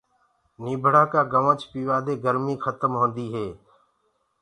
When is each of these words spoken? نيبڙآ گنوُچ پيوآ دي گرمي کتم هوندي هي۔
نيبڙآ 0.63 1.03
گنوُچ 1.33 1.61
پيوآ 1.71 1.97
دي 2.05 2.13
گرمي 2.23 2.55
کتم 2.63 2.91
هوندي 3.01 3.27
هي۔ 3.35 3.47